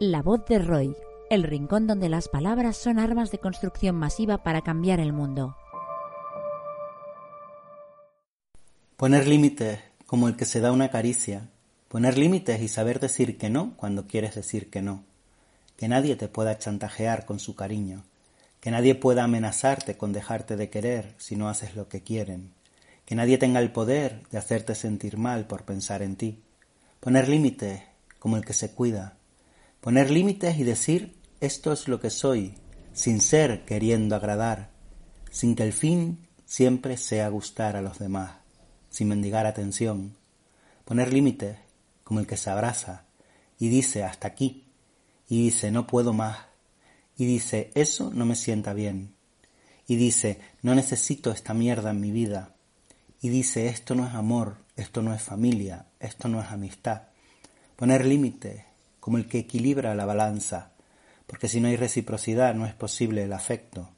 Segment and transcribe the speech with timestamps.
[0.00, 0.96] La voz de Roy,
[1.28, 5.56] el rincón donde las palabras son armas de construcción masiva para cambiar el mundo.
[8.96, 11.50] Poner límites como el que se da una caricia.
[11.88, 15.04] Poner límites y saber decir que no cuando quieres decir que no.
[15.76, 18.04] Que nadie te pueda chantajear con su cariño.
[18.60, 22.54] Que nadie pueda amenazarte con dejarte de querer si no haces lo que quieren.
[23.04, 26.42] Que nadie tenga el poder de hacerte sentir mal por pensar en ti.
[27.00, 27.82] Poner límites
[28.18, 29.17] como el que se cuida.
[29.80, 32.54] Poner límites y decir esto es lo que soy,
[32.92, 34.70] sin ser queriendo agradar,
[35.30, 38.32] sin que el fin siempre sea gustar a los demás,
[38.90, 40.16] sin mendigar atención.
[40.84, 41.58] Poner límites
[42.02, 43.04] como el que se abraza
[43.56, 44.64] y dice hasta aquí,
[45.28, 46.38] y dice no puedo más,
[47.16, 49.14] y dice eso no me sienta bien,
[49.86, 52.56] y dice no necesito esta mierda en mi vida,
[53.20, 57.02] y dice esto no es amor, esto no es familia, esto no es amistad.
[57.76, 58.64] Poner límites
[59.00, 60.72] como el que equilibra la balanza,
[61.26, 63.90] porque si no hay reciprocidad no es posible el afecto,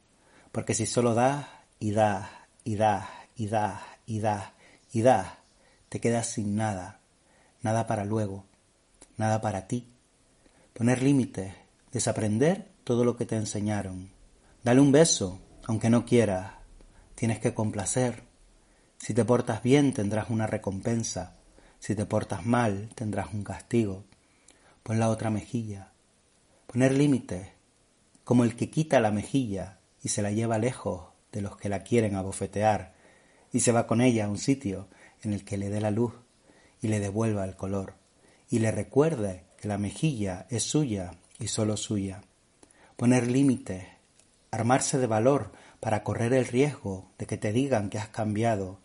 [0.53, 1.47] porque si solo das
[1.79, 2.29] y das
[2.65, 4.51] y das y das y das
[4.93, 5.29] y das,
[5.89, 7.01] te quedas sin nada,
[7.63, 8.45] nada para luego,
[9.17, 9.89] nada para ti.
[10.73, 11.55] Poner límites,
[11.93, 14.11] desaprender todo lo que te enseñaron.
[14.65, 16.53] Dale un beso, aunque no quieras.
[17.15, 18.25] Tienes que complacer.
[18.99, 21.37] Si te portas bien tendrás una recompensa.
[21.79, 24.05] Si te portas mal tendrás un castigo.
[24.83, 25.93] Pon la otra mejilla.
[26.67, 27.49] Poner límites,
[28.25, 31.83] como el que quita la mejilla y se la lleva lejos de los que la
[31.83, 32.95] quieren abofetear
[33.53, 34.89] y se va con ella a un sitio
[35.23, 36.15] en el que le dé la luz
[36.81, 37.95] y le devuelva el color
[38.49, 42.23] y le recuerde que la mejilla es suya y sólo suya.
[42.97, 43.87] Poner límites,
[44.51, 48.79] armarse de valor para correr el riesgo de que te digan que has cambiado,